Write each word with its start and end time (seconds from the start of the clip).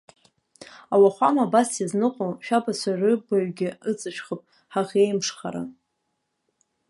Ауахәама 0.93 1.43
абас 1.45 1.69
иазныҟәо, 1.79 2.27
шәабацәа 2.45 2.91
рыбаҩгьы 2.99 3.69
ыҵышәхып, 3.89 4.41
ҳаӷеимшхара! 4.73 5.63